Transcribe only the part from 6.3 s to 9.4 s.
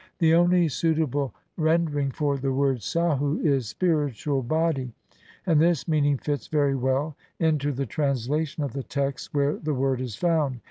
very well into the translation of the texts